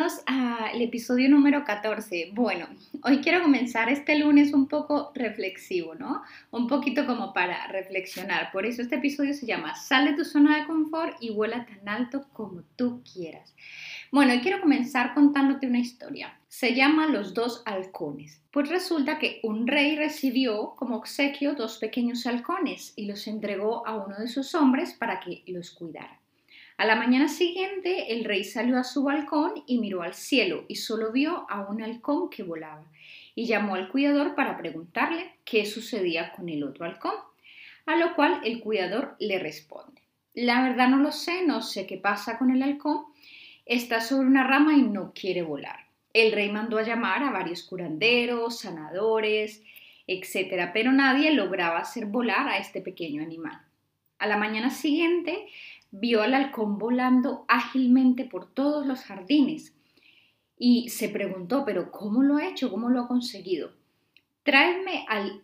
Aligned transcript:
Bienvenidos 0.00 0.22
al 0.24 0.80
episodio 0.80 1.28
número 1.28 1.62
14. 1.62 2.30
Bueno, 2.32 2.68
hoy 3.02 3.18
quiero 3.18 3.42
comenzar 3.42 3.90
este 3.90 4.18
lunes 4.18 4.54
un 4.54 4.66
poco 4.66 5.12
reflexivo, 5.14 5.94
¿no? 5.94 6.22
Un 6.50 6.68
poquito 6.68 7.04
como 7.04 7.34
para 7.34 7.66
reflexionar. 7.66 8.50
Por 8.50 8.64
eso 8.64 8.80
este 8.80 8.96
episodio 8.96 9.34
se 9.34 9.44
llama 9.44 9.74
Sal 9.74 10.06
de 10.06 10.14
tu 10.14 10.24
zona 10.24 10.56
de 10.56 10.66
confort 10.66 11.18
y 11.20 11.30
vuela 11.30 11.66
tan 11.66 11.86
alto 11.86 12.24
como 12.32 12.62
tú 12.76 13.02
quieras. 13.12 13.54
Bueno, 14.10 14.32
quiero 14.40 14.62
comenzar 14.62 15.12
contándote 15.12 15.66
una 15.66 15.80
historia. 15.80 16.34
Se 16.48 16.74
llama 16.74 17.06
Los 17.06 17.34
dos 17.34 17.62
halcones. 17.66 18.40
Pues 18.52 18.70
resulta 18.70 19.18
que 19.18 19.40
un 19.42 19.66
rey 19.66 19.96
recibió 19.96 20.76
como 20.76 20.96
obsequio 20.96 21.52
dos 21.54 21.76
pequeños 21.76 22.26
halcones 22.26 22.94
y 22.96 23.04
los 23.04 23.26
entregó 23.26 23.86
a 23.86 23.96
uno 23.96 24.18
de 24.18 24.28
sus 24.28 24.54
hombres 24.54 24.94
para 24.94 25.20
que 25.20 25.42
los 25.46 25.72
cuidara. 25.72 26.19
A 26.80 26.86
la 26.86 26.96
mañana 26.96 27.28
siguiente 27.28 28.10
el 28.10 28.24
rey 28.24 28.42
salió 28.42 28.78
a 28.78 28.84
su 28.84 29.02
balcón 29.02 29.52
y 29.66 29.76
miró 29.76 30.00
al 30.00 30.14
cielo 30.14 30.64
y 30.66 30.76
solo 30.76 31.12
vio 31.12 31.44
a 31.50 31.60
un 31.68 31.82
halcón 31.82 32.30
que 32.30 32.42
volaba 32.42 32.86
y 33.34 33.44
llamó 33.44 33.74
al 33.74 33.90
cuidador 33.90 34.34
para 34.34 34.56
preguntarle 34.56 35.30
qué 35.44 35.66
sucedía 35.66 36.32
con 36.32 36.48
el 36.48 36.64
otro 36.64 36.86
halcón, 36.86 37.12
a 37.84 37.96
lo 37.96 38.14
cual 38.14 38.40
el 38.44 38.60
cuidador 38.60 39.14
le 39.18 39.38
responde, 39.38 40.00
la 40.32 40.62
verdad 40.62 40.88
no 40.88 40.96
lo 40.96 41.12
sé, 41.12 41.46
no 41.46 41.60
sé 41.60 41.86
qué 41.86 41.98
pasa 41.98 42.38
con 42.38 42.50
el 42.50 42.62
halcón, 42.62 43.04
está 43.66 44.00
sobre 44.00 44.28
una 44.28 44.44
rama 44.44 44.72
y 44.72 44.80
no 44.80 45.12
quiere 45.14 45.42
volar. 45.42 45.80
El 46.14 46.32
rey 46.32 46.48
mandó 46.48 46.78
a 46.78 46.82
llamar 46.82 47.22
a 47.22 47.30
varios 47.30 47.62
curanderos, 47.62 48.60
sanadores, 48.60 49.62
etc., 50.06 50.70
pero 50.72 50.92
nadie 50.92 51.30
lograba 51.32 51.80
hacer 51.80 52.06
volar 52.06 52.48
a 52.48 52.56
este 52.56 52.80
pequeño 52.80 53.22
animal. 53.22 53.60
A 54.18 54.26
la 54.26 54.38
mañana 54.38 54.70
siguiente 54.70 55.46
vio 55.90 56.22
al 56.22 56.34
halcón 56.34 56.78
volando 56.78 57.44
ágilmente 57.48 58.24
por 58.24 58.52
todos 58.52 58.86
los 58.86 59.00
jardines 59.00 59.74
y 60.58 60.90
se 60.90 61.08
preguntó, 61.08 61.64
pero 61.64 61.90
¿cómo 61.90 62.22
lo 62.22 62.36
ha 62.36 62.46
hecho? 62.46 62.70
¿Cómo 62.70 62.90
lo 62.90 63.00
ha 63.00 63.08
conseguido? 63.08 63.72
Tráeme 64.42 65.06
al 65.08 65.42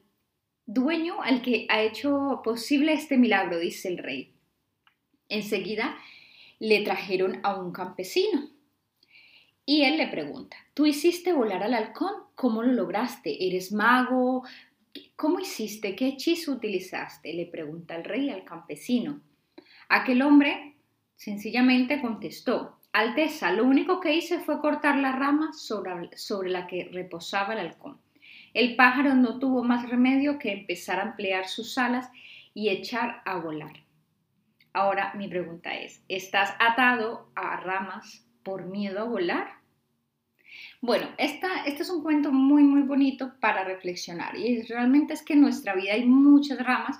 dueño 0.67 1.23
al 1.23 1.43
que 1.43 1.67
ha 1.71 1.83
hecho 1.83 2.43
posible 2.45 2.93
este 2.93 3.17
milagro, 3.17 3.59
dice 3.59 3.89
el 3.89 3.99
rey. 3.99 4.35
Enseguida 5.29 5.97
le 6.59 6.83
trajeron 6.83 7.41
a 7.43 7.59
un 7.59 7.73
campesino 7.73 8.51
y 9.65 9.83
él 9.83 9.97
le 9.97 10.07
pregunta, 10.07 10.57
¿tú 10.75 10.87
hiciste 10.87 11.33
volar 11.33 11.63
al 11.63 11.75
halcón? 11.75 12.13
¿Cómo 12.35 12.63
lo 12.63 12.73
lograste? 12.73 13.47
¿Eres 13.47 13.73
mago? 13.73 14.45
¿Cómo 15.17 15.41
hiciste? 15.41 15.97
¿Qué 15.97 16.09
hechizo 16.09 16.53
utilizaste? 16.53 17.33
Le 17.33 17.47
pregunta 17.47 17.97
el 17.97 18.05
rey 18.05 18.31
al 18.31 18.45
campesino. 18.45 19.23
Aquel 19.89 20.23
hombre 20.23 20.75
sencillamente 21.15 22.01
contestó, 22.01 22.77
Alteza, 22.93 23.53
lo 23.53 23.65
único 23.65 24.01
que 24.01 24.15
hice 24.15 24.41
fue 24.41 24.61
cortar 24.61 24.97
la 24.97 25.13
rama 25.13 25.53
sobre, 25.53 26.51
la 26.51 26.67
que 26.67 26.89
reposaba 26.93 27.53
el 27.53 27.61
halcón. 27.61 28.01
El 28.55 28.75
pájaro 28.75 29.15
no 29.15 29.39
tuvo 29.39 29.63
más 29.63 29.89
remedio 29.89 30.39
que 30.39 30.51
empezar 30.51 30.99
a 30.99 31.03
ampliar 31.03 31.47
sus 31.47 31.77
alas 31.77 32.11
y 32.55 32.71
echar 32.71 33.21
a 33.27 33.37
volar. 33.37 33.85
Ahora 34.73 35.13
mi 35.15 35.29
pregunta 35.29 35.75
es, 35.75 36.03
¿estás 36.09 36.55
atado 36.59 37.31
a 37.35 37.57
ramas 37.59 38.27
por 38.43 38.65
miedo 38.65 39.01
a 39.01 39.05
volar? 39.05 39.49
Bueno, 40.81 41.09
esta, 41.19 41.65
este 41.67 41.83
es 41.83 41.91
un 41.91 42.03
cuento 42.03 42.33
muy, 42.33 42.63
muy 42.63 42.83
bonito 42.83 43.35
para 43.41 43.63
reflexionar 43.63 44.37
y 44.37 44.63
realmente 44.63 45.13
es 45.13 45.23
que 45.23 45.35
en 45.35 45.43
nuestra 45.43 45.75
vida 45.75 45.93
hay 45.93 46.07
muchas 46.07 46.59
ramas 46.65 46.99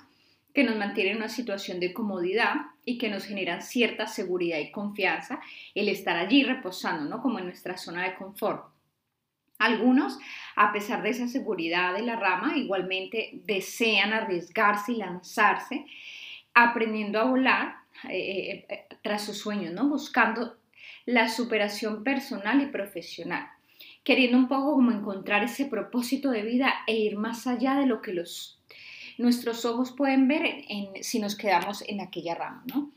que 0.53 0.63
nos 0.63 0.75
mantienen 0.75 1.13
en 1.13 1.17
una 1.17 1.29
situación 1.29 1.79
de 1.79 1.93
comodidad 1.93 2.67
y 2.87 2.97
que 2.97 3.09
nos 3.09 3.25
generan 3.25 3.61
cierta 3.61 4.07
seguridad 4.07 4.59
y 4.59 4.71
confianza 4.71 5.41
el 5.75 5.89
estar 5.89 6.15
allí 6.15 6.43
reposando, 6.43 7.03
¿no? 7.03 7.21
Como 7.21 7.37
en 7.37 7.43
nuestra 7.43 7.75
zona 7.75 8.05
de 8.05 8.15
confort. 8.15 8.63
Algunos, 9.59 10.17
a 10.55 10.71
pesar 10.71 11.03
de 11.03 11.09
esa 11.09 11.27
seguridad 11.27 11.93
de 11.93 12.03
la 12.03 12.15
rama, 12.15 12.55
igualmente 12.55 13.41
desean 13.43 14.13
arriesgarse 14.13 14.93
y 14.93 14.95
lanzarse, 14.95 15.85
aprendiendo 16.53 17.19
a 17.19 17.25
volar 17.25 17.75
eh, 18.09 18.65
eh, 18.69 18.85
tras 19.01 19.25
sus 19.25 19.37
sueños, 19.37 19.73
¿no? 19.73 19.89
Buscando 19.89 20.55
la 21.05 21.27
superación 21.27 22.05
personal 22.05 22.61
y 22.61 22.67
profesional, 22.67 23.49
queriendo 24.05 24.37
un 24.37 24.47
poco 24.47 24.75
como 24.75 24.93
encontrar 24.93 25.43
ese 25.43 25.65
propósito 25.65 26.31
de 26.31 26.43
vida 26.43 26.73
e 26.87 26.95
ir 26.95 27.17
más 27.17 27.47
allá 27.47 27.75
de 27.75 27.85
lo 27.85 28.01
que 28.01 28.13
los 28.13 28.56
nuestros 29.17 29.65
ojos 29.65 29.91
pueden 29.91 30.27
ver 30.27 30.63
si 31.01 31.19
nos 31.19 31.35
quedamos 31.35 31.83
en 31.87 32.01
aquella 32.01 32.35
rama, 32.35 32.63
¿no? 32.73 32.91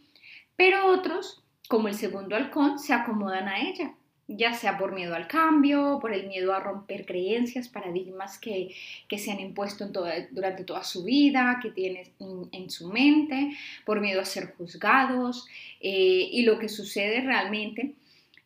Pero 0.56 0.88
otros, 0.88 1.42
como 1.68 1.88
el 1.88 1.94
segundo 1.94 2.36
halcón, 2.36 2.78
se 2.78 2.92
acomodan 2.92 3.48
a 3.48 3.60
ella, 3.60 3.94
ya 4.28 4.52
sea 4.52 4.78
por 4.78 4.92
miedo 4.92 5.14
al 5.14 5.26
cambio, 5.26 5.98
por 6.00 6.12
el 6.12 6.28
miedo 6.28 6.52
a 6.52 6.60
romper 6.60 7.06
creencias, 7.06 7.68
paradigmas 7.68 8.38
que, 8.38 8.74
se 9.16 9.30
han 9.32 9.40
impuesto 9.40 9.90
durante 10.30 10.64
toda 10.64 10.84
su 10.84 11.02
vida, 11.02 11.58
que 11.62 11.70
tienen 11.70 12.08
en, 12.52 12.70
su 12.70 12.88
mente, 12.88 13.56
por 13.86 14.00
miedo 14.00 14.20
a 14.20 14.24
ser 14.24 14.54
juzgados. 14.56 15.48
Eh, 15.80 16.28
y 16.30 16.42
lo 16.42 16.58
que 16.58 16.68
sucede 16.68 17.22
realmente 17.22 17.94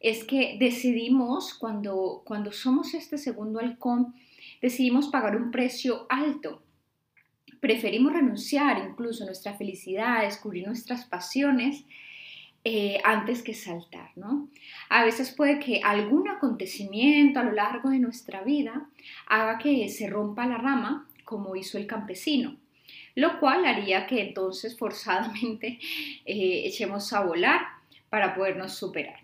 es 0.01 0.25
que 0.25 0.57
decidimos, 0.59 1.53
cuando, 1.53 2.23
cuando 2.25 2.53
somos 2.53 2.95
este 2.95 3.19
segundo 3.19 3.59
halcón, 3.59 4.15
decidimos 4.63 5.09
pagar 5.09 5.37
un 5.37 5.51
precio 5.51 6.07
alto 6.09 6.64
preferimos 7.65 8.13
renunciar 8.13 8.77
incluso 8.87 9.23
a 9.23 9.27
nuestra 9.27 9.55
felicidad, 9.55 10.21
descubrir 10.21 10.67
nuestras 10.67 11.07
pasiones, 11.07 11.87
eh, 12.63 12.99
antes 13.05 13.43
que 13.43 13.55
saltar, 13.55 14.11
¿no? 14.17 14.51
A 14.91 15.03
veces 15.03 15.31
puede 15.31 15.61
que 15.61 15.81
algún 15.83 16.29
acontecimiento 16.29 17.41
a 17.41 17.43
lo 17.43 17.53
largo 17.53 17.89
de 17.89 18.01
nuestra 18.01 18.43
vida 18.43 18.91
haga 19.27 19.57
que 19.57 19.89
se 19.89 20.11
rompa 20.11 20.47
la 20.47 20.59
rama, 20.59 21.09
como 21.25 21.57
hizo 21.57 21.79
el 21.79 21.87
campesino, 21.87 22.59
lo 23.15 23.41
cual 23.41 23.65
haría 23.65 24.07
que 24.07 24.21
entonces 24.21 24.77
forzadamente 24.79 25.79
eh, 26.27 26.65
echemos 26.67 27.15
a 27.15 27.23
volar 27.23 27.63
para 28.11 28.35
podernos 28.35 28.75
superar. 28.75 29.21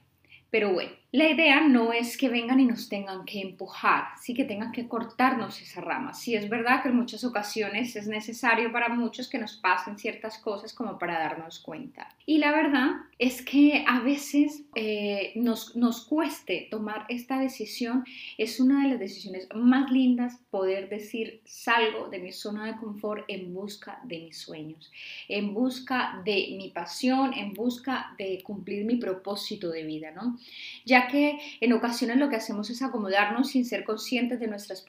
Pero 0.51 0.73
bueno, 0.73 0.93
la 1.13 1.29
idea 1.29 1.61
no 1.67 1.93
es 1.93 2.17
que 2.17 2.29
vengan 2.29 2.61
y 2.61 2.67
nos 2.67 2.89
tengan 2.89 3.25
que 3.25 3.41
empujar, 3.41 4.05
sí 4.21 4.33
que 4.33 4.45
tengan 4.45 4.71
que 4.71 4.87
cortarnos 4.87 5.61
esa 5.61 5.81
rama. 5.81 6.15
Sí 6.15 6.37
es 6.37 6.49
verdad 6.49 6.83
que 6.83 6.89
en 6.89 6.97
muchas 6.97 7.25
ocasiones 7.25 7.97
es 7.97 8.07
necesario 8.07 8.71
para 8.71 8.89
muchos 8.89 9.29
que 9.29 9.39
nos 9.39 9.57
pasen 9.57 9.99
ciertas 9.99 10.39
cosas 10.39 10.73
como 10.73 10.99
para 10.99 11.19
darnos 11.19 11.59
cuenta. 11.59 12.15
Y 12.27 12.39
la 12.39 12.53
verdad 12.53 12.91
es 13.19 13.43
que 13.43 13.85
a 13.89 14.01
veces 14.01 14.63
eh, 14.77 15.33
nos, 15.35 15.75
nos 15.75 16.05
cueste 16.05 16.69
tomar 16.71 17.07
esta 17.09 17.41
decisión. 17.41 18.05
Es 18.39 18.61
una 18.61 18.85
de 18.85 18.91
las 18.91 19.01
decisiones 19.01 19.49
más 19.53 19.91
lindas 19.91 20.39
poder 20.51 20.89
decir 20.89 21.41
salgo 21.45 22.09
de 22.09 22.21
mi 22.21 22.31
zona 22.31 22.67
de 22.67 22.77
confort 22.77 23.25
en 23.27 23.53
busca 23.53 24.01
de 24.05 24.21
mis 24.21 24.39
sueños, 24.39 24.93
en 25.29 25.55
busca 25.55 26.23
de 26.25 26.55
mi 26.57 26.71
pasión, 26.71 27.35
en 27.35 27.53
busca 27.53 28.15
de 28.17 28.43
cumplir 28.45 28.85
mi 28.85 28.95
propósito 28.95 29.71
de 29.71 29.83
vida, 29.83 30.13
¿no? 30.13 30.39
Ya 30.85 31.00
que 31.09 31.39
en 31.61 31.73
ocasiones 31.73 32.17
lo 32.17 32.29
que 32.29 32.37
hacemos 32.37 32.71
es 32.71 32.83
acomodarnos 32.83 33.51
sin 33.51 33.65
ser 33.65 33.85
conscientes 33.85 34.41
de 34.41 34.47
nuestras, 34.47 34.85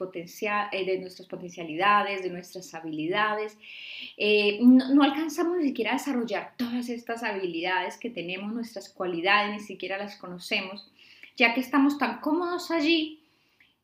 eh, 0.72 0.84
de 0.84 0.98
nuestras 0.98 1.28
potencialidades, 1.28 2.22
de 2.22 2.30
nuestras 2.30 2.74
habilidades. 2.74 3.56
Eh, 4.16 4.58
no, 4.62 5.02
alcanzamos 5.02 5.58
ni 5.58 5.64
siquiera 5.64 5.92
a 5.92 5.94
desarrollar 5.94 6.54
todas 6.56 6.88
estas 6.88 7.22
habilidades 7.22 7.96
que 7.96 8.10
tenemos, 8.10 8.52
nuestras 8.52 8.88
cualidades, 8.88 9.52
ni 9.52 9.60
siquiera 9.60 9.98
las 9.98 10.16
conocemos, 10.16 10.90
ya 11.36 11.54
que 11.54 11.60
estamos 11.60 11.98
tan 11.98 12.20
cómodos 12.20 12.70
allí 12.70 13.20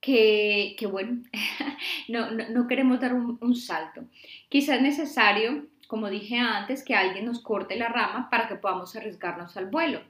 que, 0.00 0.76
bueno, 0.90 1.22
no, 2.08 2.66
queremos 2.68 3.00
dar 3.00 3.14
un, 3.14 3.38
un 3.40 3.54
salto. 3.56 4.04
Quizás 4.48 4.76
es 4.76 4.82
necesario, 4.82 5.66
como 5.88 6.08
dije 6.08 6.36
antes, 6.36 6.84
que 6.84 6.94
alguien 6.94 7.26
nos 7.26 7.40
corte 7.40 7.76
la 7.76 7.88
rama 7.88 8.28
para 8.30 8.48
que 8.48 8.54
podamos 8.54 8.94
arriesgarnos 8.96 9.56
al 9.56 9.66
vuelo 9.66 10.00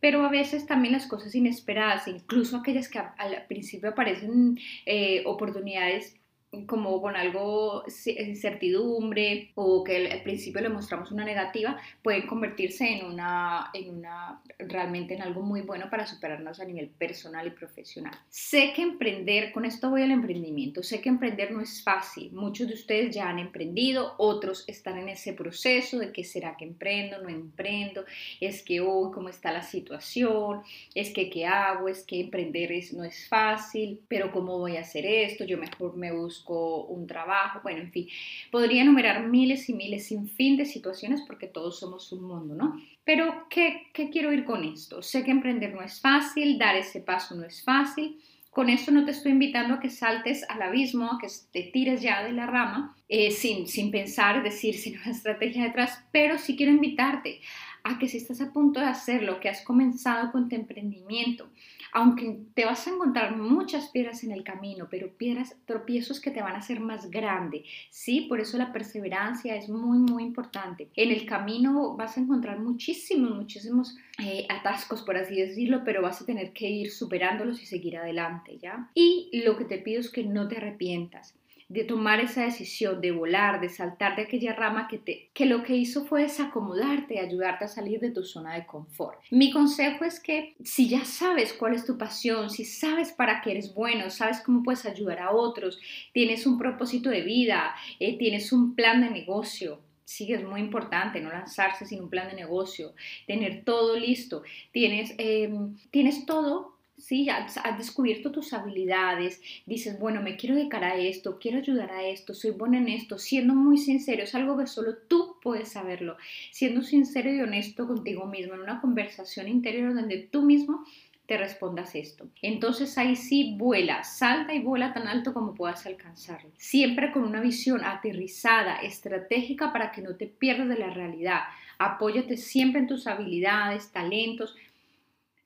pero 0.00 0.24
a 0.24 0.30
veces 0.30 0.66
también 0.66 0.92
las 0.92 1.06
cosas 1.06 1.34
inesperadas, 1.34 2.08
incluso 2.08 2.56
aquellas 2.56 2.88
que 2.88 2.98
al 2.98 3.46
principio 3.46 3.90
aparecen 3.90 4.58
eh, 4.86 5.22
oportunidades 5.26 6.19
como 6.66 7.00
con 7.00 7.14
algo 7.14 7.84
incertidumbre 8.06 9.52
o 9.54 9.84
que 9.84 10.10
al 10.10 10.22
principio 10.22 10.60
le 10.60 10.68
mostramos 10.68 11.12
una 11.12 11.24
negativa, 11.24 11.80
pueden 12.02 12.26
convertirse 12.26 12.88
en 12.88 13.06
una, 13.06 13.70
en 13.72 13.90
una, 13.98 14.42
realmente 14.58 15.14
en 15.14 15.22
algo 15.22 15.42
muy 15.42 15.60
bueno 15.60 15.88
para 15.88 16.06
superarnos 16.06 16.58
a 16.58 16.64
nivel 16.64 16.88
personal 16.88 17.46
y 17.46 17.50
profesional. 17.50 18.18
Sé 18.28 18.72
que 18.74 18.82
emprender, 18.82 19.52
con 19.52 19.64
esto 19.64 19.90
voy 19.90 20.02
al 20.02 20.10
emprendimiento, 20.10 20.82
sé 20.82 21.00
que 21.00 21.08
emprender 21.08 21.52
no 21.52 21.60
es 21.60 21.84
fácil. 21.84 22.32
Muchos 22.32 22.66
de 22.66 22.74
ustedes 22.74 23.14
ya 23.14 23.28
han 23.28 23.38
emprendido, 23.38 24.14
otros 24.18 24.64
están 24.66 24.98
en 24.98 25.08
ese 25.08 25.32
proceso 25.32 26.00
de 26.00 26.12
que 26.12 26.24
será 26.24 26.56
que 26.56 26.64
emprendo, 26.64 27.22
no 27.22 27.28
emprendo, 27.28 28.04
es 28.40 28.64
que 28.64 28.80
hoy 28.80 29.12
cómo 29.12 29.28
está 29.28 29.52
la 29.52 29.62
situación, 29.62 30.62
es 30.96 31.10
que 31.10 31.30
qué 31.30 31.46
hago, 31.46 31.88
es 31.88 32.02
que 32.02 32.20
emprender 32.20 32.72
es, 32.72 32.92
no 32.92 33.04
es 33.04 33.28
fácil, 33.28 34.00
pero 34.08 34.32
cómo 34.32 34.58
voy 34.58 34.76
a 34.76 34.80
hacer 34.80 35.06
esto, 35.06 35.44
yo 35.44 35.56
mejor 35.56 35.96
me 35.96 36.10
busco 36.10 36.39
un 36.48 37.06
trabajo, 37.06 37.60
bueno, 37.62 37.80
en 37.80 37.90
fin, 37.90 38.08
podría 38.50 38.82
enumerar 38.82 39.26
miles 39.26 39.68
y 39.68 39.74
miles 39.74 40.06
sin 40.06 40.28
fin 40.28 40.56
de 40.56 40.64
situaciones 40.64 41.22
porque 41.26 41.46
todos 41.46 41.78
somos 41.78 42.12
un 42.12 42.24
mundo, 42.24 42.54
¿no? 42.54 42.80
Pero, 43.04 43.46
¿qué, 43.50 43.88
¿qué 43.92 44.10
quiero 44.10 44.32
ir 44.32 44.44
con 44.44 44.64
esto? 44.64 45.02
Sé 45.02 45.24
que 45.24 45.30
emprender 45.30 45.74
no 45.74 45.82
es 45.82 46.00
fácil, 46.00 46.58
dar 46.58 46.76
ese 46.76 47.00
paso 47.00 47.34
no 47.34 47.44
es 47.44 47.62
fácil. 47.62 48.20
Con 48.50 48.68
esto 48.68 48.90
no 48.90 49.04
te 49.04 49.12
estoy 49.12 49.32
invitando 49.32 49.74
a 49.74 49.80
que 49.80 49.90
saltes 49.90 50.44
al 50.48 50.62
abismo, 50.62 51.06
a 51.06 51.18
que 51.20 51.28
te 51.52 51.70
tires 51.72 52.02
ya 52.02 52.24
de 52.24 52.32
la 52.32 52.46
rama, 52.46 52.96
eh, 53.08 53.30
sin, 53.30 53.68
sin 53.68 53.90
pensar, 53.90 54.42
decir, 54.42 54.74
sin 54.78 54.98
una 54.98 55.12
estrategia 55.12 55.64
detrás, 55.64 56.04
pero 56.12 56.38
sí 56.38 56.56
quiero 56.56 56.72
invitarte 56.72 57.40
a 57.84 57.98
que 57.98 58.08
si 58.08 58.18
estás 58.18 58.40
a 58.40 58.52
punto 58.52 58.80
de 58.80 58.86
hacerlo, 58.86 59.40
que 59.40 59.48
has 59.48 59.62
comenzado 59.62 60.32
con 60.32 60.48
tu 60.48 60.56
emprendimiento, 60.56 61.48
aunque 61.92 62.38
te 62.54 62.64
vas 62.64 62.86
a 62.86 62.90
encontrar 62.90 63.36
muchas 63.36 63.88
piedras 63.88 64.22
en 64.24 64.30
el 64.30 64.44
camino, 64.44 64.88
pero 64.90 65.16
piedras, 65.16 65.56
tropiezos 65.64 66.20
que 66.20 66.30
te 66.30 66.42
van 66.42 66.54
a 66.54 66.58
hacer 66.58 66.80
más 66.80 67.10
grande, 67.10 67.64
¿sí? 67.90 68.22
Por 68.22 68.40
eso 68.40 68.58
la 68.58 68.72
perseverancia 68.72 69.56
es 69.56 69.68
muy, 69.68 69.98
muy 69.98 70.22
importante. 70.22 70.88
En 70.94 71.10
el 71.10 71.26
camino 71.26 71.96
vas 71.96 72.16
a 72.16 72.20
encontrar 72.20 72.60
muchísimos, 72.60 73.34
muchísimos 73.34 73.96
eh, 74.18 74.46
atascos, 74.48 75.02
por 75.02 75.16
así 75.16 75.34
decirlo, 75.34 75.82
pero 75.84 76.02
vas 76.02 76.22
a 76.22 76.26
tener 76.26 76.52
que 76.52 76.70
ir 76.70 76.90
superándolos 76.90 77.60
y 77.62 77.66
seguir 77.66 77.96
adelante, 77.96 78.58
¿ya? 78.58 78.90
Y 78.94 79.42
lo 79.44 79.56
que 79.56 79.64
te 79.64 79.78
pido 79.78 80.00
es 80.00 80.10
que 80.10 80.24
no 80.24 80.48
te 80.48 80.58
arrepientas 80.58 81.34
de 81.70 81.84
tomar 81.84 82.18
esa 82.18 82.42
decisión, 82.42 83.00
de 83.00 83.12
volar, 83.12 83.60
de 83.60 83.68
saltar 83.68 84.16
de 84.16 84.22
aquella 84.22 84.54
rama 84.54 84.88
que, 84.88 84.98
te, 84.98 85.30
que 85.32 85.46
lo 85.46 85.62
que 85.62 85.76
hizo 85.76 86.04
fue 86.04 86.22
desacomodarte, 86.22 87.20
ayudarte 87.20 87.64
a 87.64 87.68
salir 87.68 88.00
de 88.00 88.10
tu 88.10 88.24
zona 88.24 88.56
de 88.56 88.66
confort. 88.66 89.20
Mi 89.30 89.52
consejo 89.52 90.04
es 90.04 90.18
que 90.18 90.56
si 90.64 90.88
ya 90.88 91.04
sabes 91.04 91.52
cuál 91.52 91.74
es 91.74 91.86
tu 91.86 91.96
pasión, 91.96 92.50
si 92.50 92.64
sabes 92.64 93.12
para 93.12 93.40
qué 93.40 93.52
eres 93.52 93.72
bueno, 93.72 94.10
sabes 94.10 94.40
cómo 94.40 94.64
puedes 94.64 94.84
ayudar 94.84 95.20
a 95.20 95.30
otros, 95.30 95.78
tienes 96.12 96.44
un 96.44 96.58
propósito 96.58 97.08
de 97.08 97.20
vida, 97.20 97.72
eh, 98.00 98.18
tienes 98.18 98.52
un 98.52 98.74
plan 98.74 99.00
de 99.00 99.10
negocio, 99.10 99.78
sí 100.04 100.32
es 100.32 100.42
muy 100.42 100.58
importante 100.58 101.20
no 101.20 101.30
lanzarse 101.30 101.86
sin 101.86 102.02
un 102.02 102.10
plan 102.10 102.28
de 102.28 102.34
negocio, 102.34 102.94
tener 103.28 103.62
todo 103.64 103.96
listo, 103.96 104.42
tienes, 104.72 105.14
em, 105.18 105.76
tienes 105.92 106.26
todo 106.26 106.79
¿sí? 107.00 107.28
Has, 107.28 107.56
descubierto 107.76 108.30
tus 108.30 108.52
habilidades, 108.52 109.40
dices, 109.66 109.98
bueno, 109.98 110.22
me 110.22 110.36
quiero 110.36 110.54
dedicar 110.54 110.84
a 110.84 110.96
esto, 110.96 111.38
quiero 111.40 111.58
ayudar 111.58 111.90
a 111.90 112.06
esto, 112.06 112.34
soy 112.34 112.52
buena 112.52 112.78
en 112.78 112.88
esto, 112.88 113.18
siendo 113.18 113.54
muy 113.54 113.78
sincero, 113.78 114.22
es 114.22 114.34
algo 114.34 114.56
que 114.56 114.66
solo 114.66 114.96
tú 115.08 115.36
puedes 115.42 115.70
saberlo, 115.70 116.16
siendo 116.50 116.82
sincero 116.82 117.32
y 117.32 117.40
honesto 117.40 117.86
contigo 117.86 118.26
mismo, 118.26 118.54
en 118.54 118.60
una 118.60 118.80
conversación 118.80 119.48
interior 119.48 119.94
donde 119.94 120.18
tú 120.18 120.42
mismo 120.42 120.84
te 121.30 121.38
respondas 121.38 121.94
esto. 121.94 122.26
Entonces 122.42 122.98
ahí 122.98 123.14
sí 123.14 123.54
vuela, 123.56 124.02
salta 124.02 124.52
y 124.52 124.58
vuela 124.58 124.92
tan 124.92 125.06
alto 125.06 125.32
como 125.32 125.54
puedas 125.54 125.86
alcanzarlo. 125.86 126.50
Siempre 126.56 127.12
con 127.12 127.22
una 127.22 127.40
visión 127.40 127.84
aterrizada, 127.84 128.78
estratégica 128.78 129.72
para 129.72 129.92
que 129.92 130.02
no 130.02 130.16
te 130.16 130.26
pierdas 130.26 130.68
de 130.68 130.78
la 130.78 130.90
realidad. 130.90 131.42
Apóyate 131.78 132.36
siempre 132.36 132.80
en 132.80 132.88
tus 132.88 133.06
habilidades, 133.06 133.92
talentos, 133.92 134.56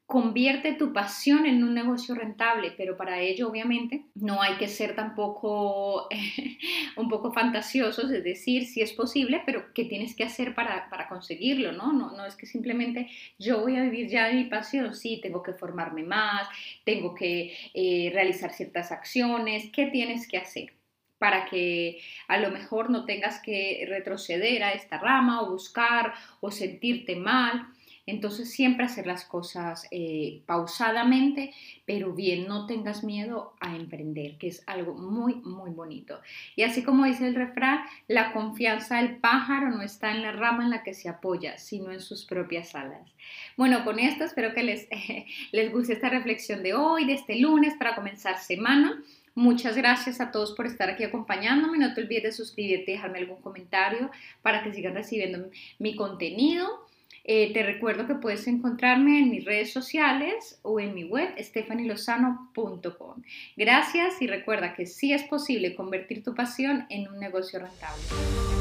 convierte 0.07 0.75
tu 0.75 0.93
pasión 0.93 1.47
en 1.47 1.65
un 1.65 1.75
negocio 1.75 2.15
rentable, 2.15 2.75
pero 2.77 2.97
para 2.97 3.21
ello 3.21 3.49
obviamente 3.49 4.05
no 4.15 4.43
hay 4.43 4.57
que 4.57 4.69
ser 4.69 4.95
tampoco 4.95 6.09
un 6.97 7.09
poco 7.09 7.33
fantasiosos, 7.33 8.11
es 8.11 8.23
decir, 8.23 8.67
si 8.67 8.83
es 8.83 8.93
posible, 8.93 9.43
pero 9.47 9.73
¿qué 9.73 9.85
tienes 9.85 10.15
que 10.15 10.25
hacer 10.25 10.55
para, 10.55 10.89
conseguirlo? 11.09 11.73
¿no? 11.73 11.93
¿no? 11.93 12.11
No 12.11 12.27
es 12.27 12.37
que 12.37 12.47
simplemente 12.47 13.09
yo 13.39 13.61
voy 13.63 13.77
a 13.77 13.83
vivir 13.83 14.09
ya 14.09 14.29
de 14.29 14.35
mi 14.35 14.45
pasión, 14.45 14.95
sí, 14.95 15.21
tengo 15.23 15.43
que 15.43 15.55
formarme 15.55 16.03
más, 16.03 16.49
tengo 16.85 17.15
que 17.15 17.55
eh, 17.73 18.11
realizar 18.13 18.53
ciertas 18.53 18.93
acciones, 18.93 19.71
¿qué 19.73 19.87
tienes 19.87 20.29
que 20.29 20.39
hacer? 20.39 20.75
para 21.17 21.47
que 21.47 22.03
a 22.29 22.37
lo 22.37 22.51
mejor 22.51 22.91
no 22.91 23.07
tengas 23.07 23.41
que 23.41 23.87
retroceder 23.89 24.63
a 24.63 24.73
esta 24.73 24.99
rama 24.99 25.41
o 25.41 25.53
buscar 25.53 26.13
o 26.41 26.51
sentirte 26.51 27.17
mal 27.17 27.67
entonces 28.07 28.51
siempre 28.51 28.85
hacer 28.85 29.07
las 29.07 29.25
cosas 29.25 29.87
eh, 29.91 30.43
pausadamente, 30.47 31.53
pero 31.87 32.13
bien, 32.13 32.47
no 32.47 32.67
tengas 32.67 33.03
miedo 33.03 33.55
a 33.61 33.77
emprender, 33.77 34.37
que 34.39 34.49
es 34.49 34.63
algo 34.67 34.95
muy, 34.95 35.37
muy 35.37 35.71
bonito. 35.71 36.21
Y 36.57 36.63
así 36.63 36.83
como 36.83 37.07
dice 37.07 37.27
el 37.27 37.35
refrán, 37.35 37.81
la 38.09 38.33
confianza 38.33 38.99
del 38.99 39.17
pájaro 39.17 39.71
no 39.71 39.83
está 39.83 40.13
en 40.13 40.23
la 40.23 40.33
rama 40.33 40.65
en 40.65 40.71
la 40.71 40.83
que 40.83 40.95
se 40.95 41.09
apoya, 41.09 41.59
sino 41.59 41.93
en 41.93 42.01
sus 42.01 42.25
propias 42.25 42.75
alas. 42.75 43.15
Bueno, 43.57 43.85
con 43.85 43.99
esto 43.99 44.25
espero 44.25 44.53
que 44.53 44.63
les, 44.63 44.89
les 45.53 45.73
guste 45.73 45.95
esta 45.95 46.11
reflexión 46.11 46.63
de 46.63 46.75
hoy, 46.75 47.07
de 47.07 47.15
este 47.15 47.39
lunes, 47.39 47.75
para 47.79 47.95
comenzar 47.95 48.39
semana. 48.39 49.03
Muchas 49.37 49.77
gracias 49.77 50.21
a 50.21 50.31
todos 50.31 50.53
por 50.53 50.67
estar 50.67 50.89
aquí 50.89 51.03
acompañándome. 51.03 51.79
No 51.79 51.93
te 51.93 52.03
olvides 52.03 52.23
de 52.23 52.33
suscribirte 52.33 52.93
y 52.93 52.95
dejarme 52.95 53.19
algún 53.19 53.41
comentario 53.41 54.11
para 54.43 54.63
que 54.63 54.73
sigan 54.73 54.95
recibiendo 54.95 55.51
mi 55.81 55.97
contenido. 55.97 56.84
Eh, 57.25 57.53
te 57.55 57.63
recuerdo 57.63 58.07
que 58.07 58.15
puedes 58.15 58.47
encontrarme 58.47 59.19
en 59.19 59.31
mis 59.31 59.45
redes 59.45 59.73
sociales 59.73 60.59
o 60.63 60.79
en 60.79 60.95
mi 60.95 61.05
web 61.05 61.35
stefanilozano.com. 61.39 63.23
Gracias 63.57 64.21
y 64.21 64.27
recuerda 64.27 64.75
que 64.75 64.87
sí 64.87 65.13
es 65.13 65.23
posible 65.25 65.75
convertir 65.75 66.23
tu 66.23 66.35
pasión 66.35 66.87
en 66.91 67.09
un 67.09 67.19
negocio 67.19 67.59
rentable. 67.59 68.54